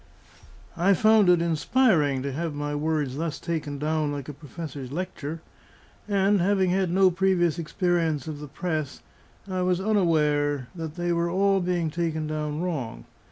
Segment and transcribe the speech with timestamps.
[0.75, 5.43] I found it inspiring to have my words thus taken down like a professor's lecture;
[6.07, 9.03] and having had no previous experience of the press,
[9.47, 13.05] I was unaware that they were all being taken down wrong.